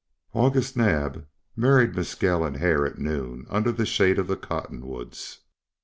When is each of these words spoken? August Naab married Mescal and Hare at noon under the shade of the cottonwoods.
August 0.33 0.75
Naab 0.75 1.27
married 1.55 1.95
Mescal 1.95 2.43
and 2.43 2.57
Hare 2.57 2.87
at 2.87 2.97
noon 2.97 3.45
under 3.51 3.71
the 3.71 3.85
shade 3.85 4.17
of 4.17 4.25
the 4.25 4.35
cottonwoods. 4.35 5.41